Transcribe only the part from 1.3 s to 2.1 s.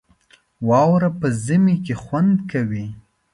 ژمي کې